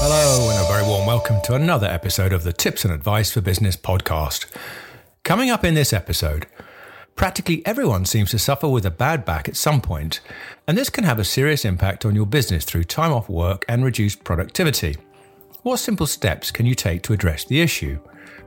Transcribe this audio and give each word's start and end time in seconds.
Hello, 0.00 0.50
and 0.50 0.58
a 0.58 0.66
very 0.68 0.82
warm 0.82 1.06
welcome 1.06 1.40
to 1.44 1.54
another 1.54 1.86
episode 1.86 2.32
of 2.32 2.42
the 2.42 2.52
Tips 2.52 2.84
and 2.84 2.92
Advice 2.92 3.30
for 3.30 3.40
Business 3.40 3.76
podcast. 3.76 4.46
Coming 5.22 5.48
up 5.50 5.64
in 5.64 5.74
this 5.74 5.92
episode, 5.92 6.46
practically 7.14 7.64
everyone 7.64 8.04
seems 8.04 8.32
to 8.32 8.38
suffer 8.38 8.68
with 8.68 8.84
a 8.84 8.90
bad 8.90 9.24
back 9.24 9.48
at 9.48 9.54
some 9.54 9.80
point, 9.80 10.20
and 10.66 10.76
this 10.76 10.90
can 10.90 11.04
have 11.04 11.20
a 11.20 11.24
serious 11.24 11.64
impact 11.64 12.04
on 12.04 12.16
your 12.16 12.26
business 12.26 12.64
through 12.64 12.84
time 12.84 13.12
off 13.12 13.28
work 13.28 13.64
and 13.68 13.84
reduced 13.84 14.24
productivity. 14.24 14.96
What 15.62 15.76
simple 15.76 16.06
steps 16.06 16.50
can 16.50 16.66
you 16.66 16.74
take 16.74 17.02
to 17.02 17.12
address 17.12 17.44
the 17.44 17.60
issue? 17.60 18.00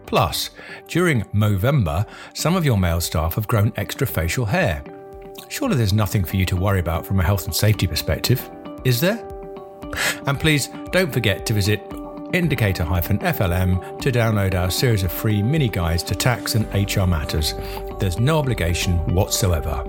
Plus, 0.05 0.49
during 0.89 1.21
Movember, 1.25 2.05
some 2.33 2.57
of 2.57 2.65
your 2.65 2.77
male 2.77 2.99
staff 2.99 3.35
have 3.35 3.47
grown 3.47 3.71
extra 3.77 4.05
facial 4.05 4.47
hair. 4.47 4.83
Surely 5.47 5.75
there's 5.75 5.93
nothing 5.93 6.23
for 6.23 6.37
you 6.37 6.45
to 6.45 6.55
worry 6.55 6.79
about 6.79 7.05
from 7.05 7.19
a 7.19 7.23
health 7.23 7.45
and 7.45 7.55
safety 7.55 7.87
perspective, 7.87 8.49
is 8.85 8.99
there? 9.01 9.23
And 10.25 10.39
please 10.39 10.69
don't 10.91 11.11
forget 11.11 11.45
to 11.47 11.53
visit 11.53 11.81
indicator-flm 12.33 13.99
to 13.99 14.11
download 14.11 14.55
our 14.55 14.71
series 14.71 15.03
of 15.03 15.11
free 15.11 15.43
mini 15.43 15.67
guides 15.67 16.03
to 16.03 16.15
tax 16.15 16.55
and 16.55 16.65
HR 16.73 17.05
matters. 17.05 17.53
There's 17.99 18.19
no 18.19 18.39
obligation 18.39 18.93
whatsoever. 19.13 19.83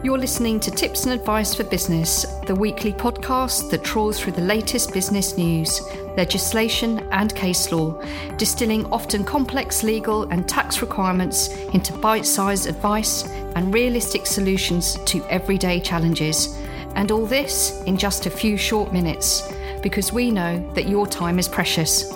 You're 0.00 0.16
listening 0.16 0.60
to 0.60 0.70
Tips 0.70 1.06
and 1.06 1.12
Advice 1.12 1.56
for 1.56 1.64
Business, 1.64 2.24
the 2.46 2.54
weekly 2.54 2.92
podcast 2.92 3.68
that 3.70 3.82
trawls 3.82 4.20
through 4.20 4.34
the 4.34 4.42
latest 4.42 4.92
business 4.92 5.36
news, 5.36 5.80
legislation, 6.16 7.00
and 7.10 7.34
case 7.34 7.72
law, 7.72 8.00
distilling 8.36 8.86
often 8.92 9.24
complex 9.24 9.82
legal 9.82 10.22
and 10.30 10.48
tax 10.48 10.82
requirements 10.82 11.48
into 11.74 11.92
bite 11.94 12.26
sized 12.26 12.68
advice 12.68 13.26
and 13.56 13.74
realistic 13.74 14.24
solutions 14.24 14.96
to 15.06 15.24
everyday 15.24 15.80
challenges. 15.80 16.56
And 16.94 17.10
all 17.10 17.26
this 17.26 17.82
in 17.82 17.96
just 17.96 18.26
a 18.26 18.30
few 18.30 18.56
short 18.56 18.92
minutes, 18.92 19.52
because 19.82 20.12
we 20.12 20.30
know 20.30 20.64
that 20.74 20.88
your 20.88 21.08
time 21.08 21.40
is 21.40 21.48
precious. 21.48 22.08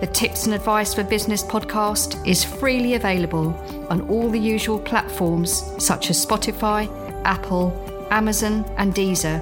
The 0.00 0.08
Tips 0.10 0.46
and 0.46 0.54
Advice 0.54 0.94
for 0.94 1.04
Business 1.04 1.44
podcast 1.44 2.26
is 2.26 2.42
freely 2.42 2.94
available 2.94 3.54
on 3.90 4.00
all 4.08 4.30
the 4.30 4.40
usual 4.40 4.80
platforms 4.80 5.62
such 5.78 6.08
as 6.10 6.26
Spotify, 6.26 6.88
Apple, 7.24 7.72
Amazon, 8.10 8.64
and 8.76 8.94
Deezer, 8.94 9.40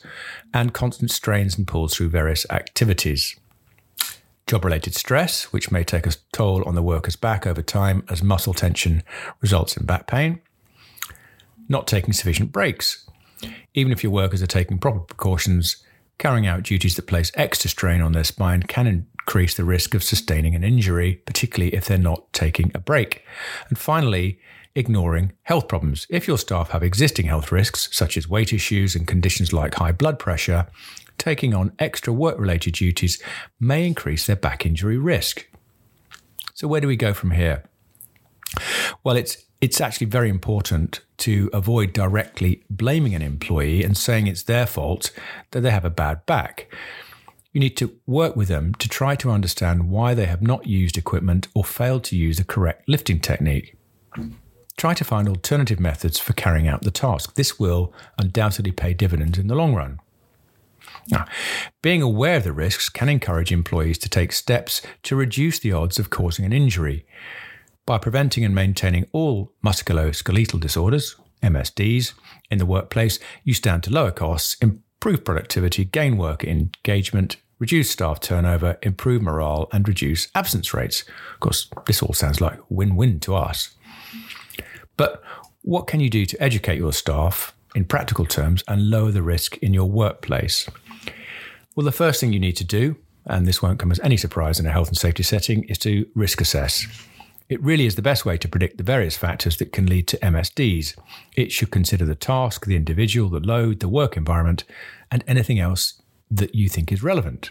and 0.53 0.73
constant 0.73 1.11
strains 1.11 1.57
and 1.57 1.67
pulls 1.67 1.93
through 1.93 2.07
various 2.07 2.49
activities. 2.49 3.35
Job 4.47 4.63
related 4.63 4.95
stress, 4.95 5.51
which 5.51 5.69
may 5.69 5.83
take 5.83 6.07
a 6.07 6.13
toll 6.31 6.63
on 6.65 6.75
the 6.75 6.81
worker's 6.81 7.17
back 7.17 7.45
over 7.45 7.61
time 7.61 8.03
as 8.09 8.23
muscle 8.23 8.53
tension 8.53 9.03
results 9.41 9.75
in 9.75 9.85
back 9.85 10.07
pain. 10.07 10.39
Not 11.67 11.87
taking 11.87 12.13
sufficient 12.13 12.53
breaks. 12.53 13.05
Even 13.73 13.91
if 13.91 14.01
your 14.01 14.13
workers 14.13 14.41
are 14.41 14.47
taking 14.47 14.79
proper 14.79 14.99
precautions, 14.99 15.83
carrying 16.17 16.47
out 16.47 16.63
duties 16.63 16.95
that 16.95 17.05
place 17.05 17.31
extra 17.35 17.69
strain 17.69 18.01
on 18.01 18.13
their 18.13 18.23
spine 18.23 18.63
can 18.63 18.87
increase 19.29 19.53
the 19.53 19.63
risk 19.63 19.93
of 19.93 20.03
sustaining 20.03 20.55
an 20.55 20.63
injury, 20.63 21.21
particularly 21.27 21.71
if 21.75 21.85
they're 21.85 21.99
not 21.99 22.33
taking 22.33 22.71
a 22.73 22.79
break. 22.79 23.23
And 23.69 23.77
finally, 23.77 24.39
ignoring 24.73 25.33
health 25.43 25.67
problems. 25.67 26.07
If 26.09 26.27
your 26.27 26.39
staff 26.39 26.71
have 26.71 26.81
existing 26.81 27.27
health 27.27 27.51
risks, 27.51 27.89
such 27.91 28.17
as 28.17 28.27
weight 28.27 28.51
issues 28.53 28.95
and 28.95 29.05
conditions 29.05 29.53
like 29.53 29.75
high 29.75 29.91
blood 29.91 30.17
pressure, 30.17 30.65
taking 31.19 31.53
on 31.53 31.73
extra 31.77 32.11
work 32.11 32.39
related 32.39 32.73
duties 32.73 33.21
may 33.59 33.85
increase 33.85 34.25
their 34.25 34.35
back 34.35 34.65
injury 34.65 34.97
risk. 34.97 35.47
So, 36.55 36.67
where 36.67 36.81
do 36.81 36.87
we 36.87 36.95
go 36.95 37.13
from 37.13 37.29
here? 37.29 37.63
Well, 39.03 39.15
it's 39.15 39.45
it's 39.61 39.79
actually 39.79 40.07
very 40.07 40.29
important 40.29 41.01
to 41.17 41.51
avoid 41.53 41.93
directly 41.93 42.63
blaming 42.67 43.13
an 43.13 43.21
employee 43.21 43.83
and 43.83 43.95
saying 43.95 44.25
it's 44.25 44.43
their 44.43 44.65
fault 44.65 45.11
that 45.51 45.61
they 45.61 45.69
have 45.69 45.85
a 45.85 45.91
bad 45.91 46.25
back. 46.25 46.67
You 47.51 47.59
need 47.59 47.77
to 47.77 47.99
work 48.05 48.35
with 48.35 48.47
them 48.47 48.75
to 48.75 48.87
try 48.87 49.15
to 49.15 49.31
understand 49.31 49.89
why 49.89 50.13
they 50.13 50.25
have 50.25 50.41
not 50.41 50.67
used 50.67 50.97
equipment 50.97 51.47
or 51.55 51.63
failed 51.63 52.03
to 52.05 52.15
use 52.15 52.37
the 52.37 52.43
correct 52.43 52.87
lifting 52.87 53.19
technique. 53.19 53.75
Try 54.77 54.93
to 54.93 55.03
find 55.03 55.27
alternative 55.27 55.79
methods 55.79 56.19
for 56.19 56.33
carrying 56.33 56.67
out 56.67 56.83
the 56.83 56.91
task. 56.91 57.35
This 57.35 57.59
will 57.59 57.93
undoubtedly 58.17 58.71
pay 58.71 58.93
dividends 58.93 59.37
in 59.37 59.47
the 59.47 59.55
long 59.55 59.73
run. 59.73 59.99
Now, 61.09 61.25
being 61.81 62.01
aware 62.01 62.37
of 62.37 62.43
the 62.43 62.53
risks 62.53 62.87
can 62.87 63.09
encourage 63.09 63.51
employees 63.51 63.97
to 63.99 64.09
take 64.09 64.31
steps 64.31 64.81
to 65.03 65.15
reduce 65.15 65.59
the 65.59 65.73
odds 65.73 65.99
of 65.99 66.09
causing 66.09 66.45
an 66.45 66.53
injury. 66.53 67.05
By 67.85 67.97
preventing 67.97 68.45
and 68.45 68.53
maintaining 68.53 69.07
all 69.11 69.51
musculoskeletal 69.65 70.59
disorders, 70.59 71.15
MSDs, 71.41 72.13
in 72.51 72.59
the 72.59 72.65
workplace, 72.65 73.17
you 73.43 73.53
stand 73.53 73.83
to 73.83 73.91
lower 73.91 74.11
costs, 74.11 74.55
improve 75.01 75.23
productivity, 75.23 75.85
gain 75.85 76.17
worker 76.17 76.45
engagement, 76.45 77.37
reduce 77.57 77.89
staff 77.89 78.19
turnover, 78.19 78.77
improve 78.83 79.21
morale, 79.21 79.69
and 79.71 79.87
reduce 79.87 80.27
absence 80.35 80.73
rates. 80.73 81.05
Of 81.35 81.39
course, 81.39 81.69
this 81.85 82.03
all 82.03 82.13
sounds 82.13 82.41
like 82.41 82.59
win 82.67 82.97
win 82.97 83.21
to 83.21 83.35
us. 83.35 83.75
But 84.97 85.23
what 85.61 85.87
can 85.87 86.01
you 86.01 86.09
do 86.09 86.25
to 86.25 86.43
educate 86.43 86.77
your 86.77 86.91
staff 86.91 87.53
in 87.75 87.85
practical 87.85 88.25
terms 88.25 88.61
and 88.67 88.89
lower 88.89 89.11
the 89.11 89.21
risk 89.21 89.55
in 89.59 89.73
your 89.73 89.89
workplace? 89.89 90.69
Well, 91.77 91.85
the 91.85 91.93
first 91.93 92.19
thing 92.19 92.33
you 92.33 92.39
need 92.39 92.57
to 92.57 92.65
do, 92.65 92.97
and 93.25 93.47
this 93.47 93.61
won't 93.61 93.79
come 93.79 93.93
as 93.93 94.01
any 94.01 94.17
surprise 94.17 94.59
in 94.59 94.65
a 94.65 94.71
health 94.71 94.89
and 94.89 94.97
safety 94.97 95.23
setting, 95.23 95.63
is 95.65 95.77
to 95.79 96.05
risk 96.13 96.41
assess. 96.41 96.85
It 97.49 97.61
really 97.63 97.87
is 97.87 97.95
the 97.95 98.03
best 98.03 98.25
way 98.25 98.37
to 98.37 98.47
predict 98.47 98.77
the 98.77 98.83
various 98.83 99.17
factors 99.17 99.57
that 99.57 99.73
can 99.73 99.87
lead 99.87 100.07
to 100.09 100.17
MSDs. 100.17 100.95
It 101.35 101.51
should 101.51 101.71
consider 101.71 102.05
the 102.05 102.13
task, 102.13 102.67
the 102.67 102.75
individual, 102.75 103.27
the 103.27 103.39
load, 103.39 103.79
the 103.79 103.89
work 103.89 104.15
environment, 104.15 104.63
and 105.09 105.23
anything 105.27 105.59
else 105.59 105.99
that 106.29 106.53
you 106.53 106.69
think 106.69 106.91
is 106.91 107.01
relevant. 107.01 107.49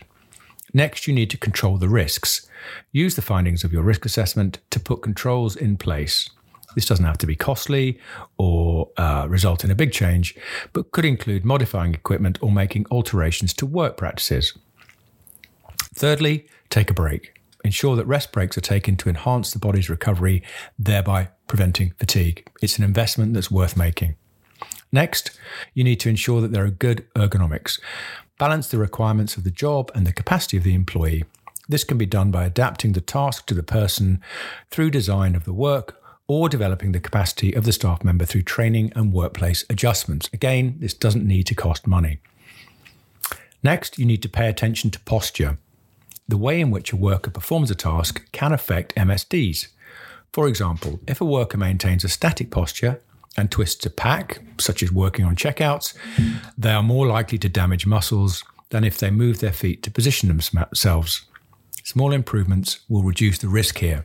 Next, 0.72 1.08
you 1.08 1.14
need 1.14 1.31
to 1.31 1.37
control 1.37 1.78
the 1.78 1.88
risks. 1.88 2.48
Use 2.92 3.16
the 3.16 3.22
findings 3.22 3.64
of 3.64 3.72
your 3.72 3.82
risk 3.82 4.04
assessment 4.04 4.58
to 4.70 4.78
put 4.78 5.03
controls 5.03 5.56
in 5.56 5.76
place. 5.76 6.31
This 6.76 6.87
doesn't 6.87 7.04
have 7.04 7.19
to 7.19 7.26
be 7.26 7.34
costly 7.34 7.98
or 8.37 8.91
uh, 8.98 9.26
result 9.28 9.64
in 9.64 9.70
a 9.70 9.75
big 9.75 9.91
change, 9.91 10.37
but 10.72 10.92
could 10.92 11.06
include 11.06 11.44
modifying 11.44 11.94
equipment 11.94 12.38
or 12.40 12.52
making 12.52 12.87
alterations 12.93 13.52
to 13.55 13.67
work 13.67 13.96
practices. 13.96 14.56
Thirdly, 15.94 16.46
take 16.70 16.90
a 16.90 16.94
break. 16.94 17.38
Ensure 17.64 17.96
that 17.96 18.06
rest 18.06 18.32
breaks 18.32 18.56
are 18.56 18.62
taken 18.62 18.96
to 18.96 19.08
enhance 19.08 19.52
the 19.52 19.58
body's 19.58 19.90
recovery, 19.90 20.43
thereby 20.78 21.28
preventing 21.46 21.93
fatigue. 21.99 22.49
It's 22.62 22.78
an 22.78 22.84
investment 22.84 23.34
that's 23.34 23.50
worth 23.50 23.76
making. 23.76 24.16
Next, 24.93 25.38
you 25.75 25.84
need 25.84 26.00
to 26.00 26.08
ensure 26.08 26.40
that 26.40 26.52
there 26.52 26.64
are 26.64 26.70
good 26.70 27.06
ergonomics. 27.14 27.81
Balance 28.38 28.69
the 28.69 28.78
requirements 28.78 29.37
of 29.37 29.44
the 29.44 29.50
job 29.50 29.90
and 29.94 30.06
the 30.06 30.12
capacity 30.12 30.56
of 30.56 30.62
the 30.62 30.75
employee. 30.75 31.25
This 31.69 31.84
can 31.84 31.99
be 31.99 32.06
done 32.06 32.31
by 32.31 32.44
adapting 32.44 32.93
the 32.93 33.00
task 33.00 33.46
to 33.46 33.55
the 33.55 33.62
person 33.62 34.22
through 34.70 34.90
design 34.90 35.34
of 35.34 35.44
the 35.44 35.52
work 35.52 36.00
or 36.26 36.49
developing 36.49 36.93
the 36.93 37.00
capacity 37.00 37.52
of 37.55 37.64
the 37.64 37.72
staff 37.72 38.05
member 38.05 38.25
through 38.25 38.43
training 38.43 38.93
and 38.94 39.12
workplace 39.12 39.64
adjustments. 39.69 40.31
Again, 40.32 40.76
this 40.78 40.94
doesn't 40.94 41.26
need 41.26 41.44
to 41.44 41.55
cost 41.55 41.87
money. 41.87 42.20
Next, 43.62 43.99
you 43.99 44.06
need 44.06 44.22
to 44.22 44.28
pay 44.28 44.49
attention 44.49 44.90
to 44.90 45.00
posture 45.00 45.58
the 46.28 46.36
way 46.36 46.60
in 46.60 46.70
which 46.70 46.92
a 46.92 46.96
worker 46.96 47.30
performs 47.30 47.70
a 47.70 47.75
task 47.75 48.30
can 48.32 48.52
affect 48.52 48.94
MSDs. 48.94 49.69
For 50.32 50.46
example, 50.46 51.00
if 51.08 51.20
a 51.20 51.25
worker 51.25 51.56
maintains 51.56 52.04
a 52.04 52.08
static 52.08 52.50
posture, 52.50 53.00
and 53.38 53.50
twists 53.50 53.86
a 53.86 53.90
pack, 53.90 54.40
such 54.58 54.82
as 54.82 54.90
working 54.90 55.25
on 55.25 55.36
checkouts, 55.36 55.94
they 56.58 56.72
are 56.72 56.82
more 56.82 57.06
likely 57.06 57.38
to 57.38 57.48
damage 57.48 57.86
muscles 57.86 58.42
than 58.70 58.84
if 58.84 58.98
they 58.98 59.10
move 59.10 59.38
their 59.38 59.52
feet 59.52 59.82
to 59.84 59.90
position 59.90 60.28
themselves. 60.28 61.22
Small 61.84 62.12
improvements 62.12 62.81
will 62.88 63.04
reduce 63.04 63.38
the 63.38 63.48
risk 63.48 63.78
here. 63.78 64.04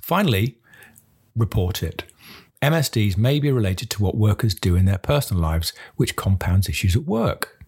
Finally, 0.00 0.56
report 1.36 1.82
it. 1.82 2.04
MSDs 2.62 3.18
may 3.18 3.40
be 3.40 3.50
related 3.50 3.90
to 3.90 4.02
what 4.02 4.16
workers 4.16 4.54
do 4.54 4.76
in 4.76 4.84
their 4.84 4.98
personal 4.98 5.42
lives, 5.42 5.72
which 5.96 6.16
compounds 6.16 6.68
issues 6.68 6.96
at 6.96 7.04
work. 7.04 7.64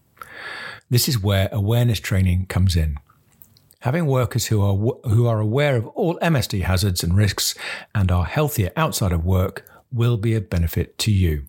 This 0.89 1.09
is 1.09 1.21
where 1.21 1.49
awareness 1.51 1.99
training 1.99 2.45
comes 2.47 2.75
in. 2.75 2.97
Having 3.81 4.07
workers 4.07 4.47
who 4.47 4.61
are, 4.61 4.75
who 5.09 5.27
are 5.27 5.39
aware 5.39 5.75
of 5.75 5.87
all 5.87 6.17
MSD 6.19 6.63
hazards 6.63 7.03
and 7.03 7.15
risks 7.15 7.53
and 7.93 8.11
are 8.11 8.25
healthier 8.25 8.71
outside 8.75 9.11
of 9.11 9.23
work 9.23 9.65
will 9.91 10.17
be 10.17 10.33
a 10.33 10.41
benefit 10.41 10.97
to 10.99 11.11
you. 11.11 11.45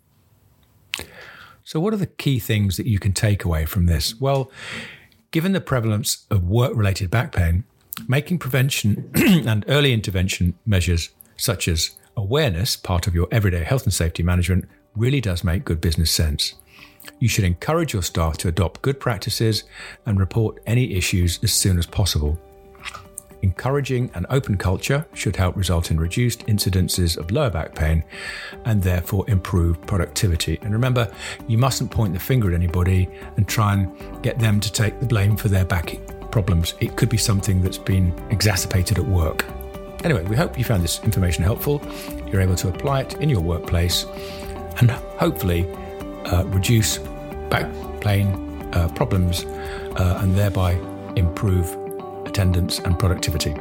So, 1.65 1.81
what 1.81 1.95
are 1.95 1.99
the 1.99 2.07
key 2.07 2.39
things 2.39 2.77
that 2.77 2.87
you 2.87 2.99
can 2.99 3.13
take 3.13 3.45
away 3.45 3.65
from 3.65 3.87
this? 3.87 4.19
Well, 4.21 4.51
given 5.31 5.53
the 5.53 5.61
prevalence 5.61 6.27
of 6.31 6.45
work 6.45 6.73
related 6.75 7.11
back 7.11 7.33
pain, 7.33 7.65
making 8.07 8.39
prevention 8.39 9.11
and 9.15 9.65
early 9.69 9.93
intervention 9.93 10.55
measures 10.67 11.11
such 11.37 11.67
as 11.67 11.93
awareness 12.17 12.77
part 12.77 13.07
of 13.07 13.15
your 13.15 13.29
everyday 13.31 13.65
health 13.65 13.85
and 13.85 13.93
safety 13.95 14.23
management 14.23 14.69
really 14.95 15.21
does 15.21 15.45
make 15.45 15.65
good 15.65 15.81
business 15.81 16.11
sense. 16.11 16.55
You 17.19 17.29
should 17.29 17.45
encourage 17.45 17.93
your 17.93 18.03
staff 18.03 18.37
to 18.39 18.49
adopt 18.49 18.83
good 18.83 19.01
practices 19.01 19.65
and 20.07 20.21
report 20.21 20.61
any 20.67 20.95
issues 20.95 21.41
as 21.43 21.53
soon 21.53 21.79
as 21.79 21.87
possible. 21.87 22.39
Encouraging 23.43 24.11
an 24.15 24.27
open 24.31 24.57
culture 24.57 25.07
should 25.15 25.37
help 25.37 25.57
result 25.57 25.91
in 25.91 26.01
reduced 26.01 26.47
incidences 26.47 27.17
of 27.17 27.31
lower 27.31 27.51
back 27.51 27.75
pain 27.75 28.03
and 28.65 28.83
therefore 28.83 29.29
improve 29.29 29.81
productivity. 29.83 30.59
And 30.63 30.73
remember, 30.73 31.11
you 31.47 31.57
mustn't 31.57 31.91
point 31.91 32.15
the 32.15 32.21
finger 32.21 32.49
at 32.49 32.55
anybody 32.55 33.09
and 33.37 33.47
try 33.47 33.75
and 33.75 34.23
get 34.23 34.39
them 34.41 34.59
to 34.61 34.73
take 34.73 34.99
the 34.99 35.07
blame 35.07 35.37
for 35.37 35.49
their 35.49 35.65
back 35.65 35.99
problems. 36.33 36.75
It 36.81 36.97
could 36.97 37.09
be 37.09 37.17
something 37.17 37.63
that's 37.63 37.79
been 37.79 38.13
exacerbated 38.31 38.99
at 38.99 39.07
work. 39.07 39.45
Anyway, 40.05 40.25
we 40.25 40.37
hope 40.37 40.59
you 40.59 40.65
found 40.65 40.83
this 40.83 41.03
information 41.05 41.45
helpful. 41.45 41.81
You're 42.27 42.41
able 42.41 42.57
to 42.57 42.69
apply 42.69 43.03
it 43.03 43.15
in 43.15 43.29
your 43.29 43.41
workplace 43.41 44.05
and 44.81 44.91
hopefully 44.91 45.69
uh, 46.33 46.45
reduce 46.47 46.99
back 47.51 47.71
pain 48.01 48.27
uh, 48.73 48.89
problems 48.95 49.45
uh, 49.45 50.21
and 50.23 50.35
thereby 50.37 50.73
improve 51.17 51.77
attendance 52.27 52.79
and 52.79 52.99
productivity. 52.99 53.55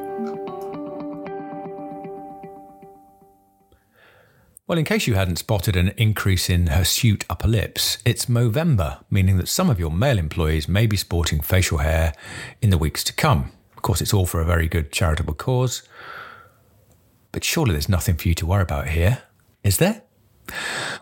Well, 4.68 4.78
in 4.78 4.84
case 4.84 5.08
you 5.08 5.14
hadn't 5.14 5.38
spotted 5.38 5.78
an 5.78 5.94
increase 5.96 6.50
in 6.50 6.68
hirsute 6.68 7.24
upper 7.30 7.48
lips, 7.48 8.00
it's 8.04 8.26
Movember, 8.26 9.02
meaning 9.10 9.38
that 9.38 9.48
some 9.48 9.70
of 9.70 9.80
your 9.80 9.90
male 9.90 10.20
employees 10.20 10.68
may 10.68 10.86
be 10.86 10.98
sporting 10.98 11.40
facial 11.40 11.78
hair 11.78 12.14
in 12.62 12.70
the 12.70 12.78
weeks 12.78 13.02
to 13.06 13.14
come. 13.14 13.54
Of 13.78 13.82
course, 13.82 14.02
it's 14.02 14.14
all 14.14 14.26
for 14.26 14.42
a 14.42 14.46
very 14.46 14.68
good 14.68 14.92
charitable 14.92 15.36
cause. 15.36 15.84
But 17.32 17.46
surely 17.46 17.72
there's 17.72 17.88
nothing 17.88 18.16
for 18.16 18.28
you 18.28 18.34
to 18.34 18.46
worry 18.46 18.64
about 18.64 18.90
here, 18.90 19.24
is 19.64 19.78
there? 19.78 20.02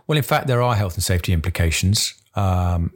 Well, 0.08 0.18
in 0.18 0.24
fact, 0.24 0.48
there 0.48 0.62
are 0.62 0.76
health 0.76 0.96
and 0.96 1.04
safety 1.04 1.34
implications. 1.34 2.14
Um, 2.36 2.92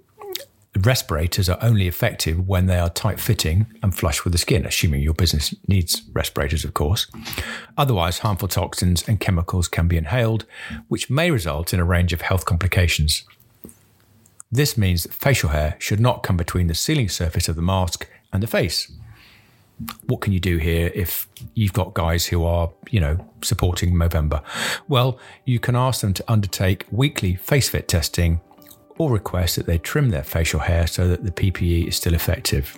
respirators 0.75 1.49
are 1.49 1.57
only 1.61 1.87
effective 1.87 2.47
when 2.47 2.67
they 2.67 2.77
are 2.77 2.89
tight 2.89 3.19
fitting 3.19 3.65
and 3.81 3.95
flush 3.95 4.23
with 4.23 4.33
the 4.33 4.39
skin, 4.39 4.65
assuming 4.65 5.01
your 5.01 5.13
business 5.13 5.53
needs 5.67 6.03
respirators, 6.13 6.63
of 6.63 6.73
course. 6.73 7.07
Otherwise, 7.77 8.19
harmful 8.19 8.47
toxins 8.47 9.07
and 9.07 9.19
chemicals 9.19 9.67
can 9.67 9.87
be 9.87 9.97
inhaled, 9.97 10.45
which 10.87 11.09
may 11.09 11.31
result 11.31 11.73
in 11.73 11.79
a 11.79 11.85
range 11.85 12.13
of 12.13 12.21
health 12.21 12.45
complications. 12.45 13.23
This 14.51 14.77
means 14.77 15.03
that 15.03 15.13
facial 15.13 15.49
hair 15.49 15.75
should 15.79 15.99
not 15.99 16.23
come 16.23 16.37
between 16.37 16.67
the 16.67 16.75
sealing 16.75 17.09
surface 17.09 17.47
of 17.47 17.55
the 17.55 17.61
mask 17.61 18.07
and 18.31 18.41
the 18.43 18.47
face 18.47 18.91
what 20.07 20.21
can 20.21 20.33
you 20.33 20.39
do 20.39 20.57
here 20.57 20.91
if 20.93 21.27
you've 21.53 21.73
got 21.73 21.93
guys 21.93 22.25
who 22.25 22.43
are, 22.43 22.71
you 22.89 22.99
know, 22.99 23.17
supporting 23.41 23.93
Movember? 23.93 24.43
Well, 24.87 25.19
you 25.45 25.59
can 25.59 25.75
ask 25.75 26.01
them 26.01 26.13
to 26.13 26.31
undertake 26.31 26.85
weekly 26.91 27.35
face 27.35 27.69
fit 27.69 27.87
testing 27.87 28.41
or 28.97 29.11
request 29.11 29.55
that 29.55 29.65
they 29.65 29.77
trim 29.77 30.09
their 30.09 30.23
facial 30.23 30.59
hair 30.59 30.85
so 30.85 31.07
that 31.07 31.23
the 31.23 31.31
PPE 31.31 31.87
is 31.87 31.95
still 31.95 32.13
effective. 32.13 32.77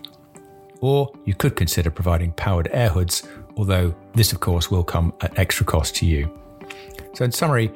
Or 0.80 1.12
you 1.26 1.34
could 1.34 1.56
consider 1.56 1.90
providing 1.90 2.32
powered 2.34 2.70
air 2.72 2.90
hoods, 2.90 3.28
although 3.58 3.96
this, 4.14 4.32
of 4.32 4.40
course, 4.40 4.70
will 4.70 4.84
come 4.84 5.14
at 5.22 5.38
extra 5.38 5.66
cost 5.66 5.96
to 5.98 6.06
you. 6.06 6.40
So, 7.14 7.26
in 7.26 7.32
summary, 7.32 7.72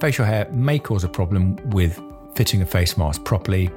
facial 0.00 0.24
hair 0.24 0.48
may 0.50 0.78
cause 0.78 1.04
a 1.04 1.08
problem 1.08 1.56
with 1.70 2.00
fitting 2.34 2.62
a 2.62 2.66
face 2.66 2.96
mask 2.96 3.24
properly 3.24 3.70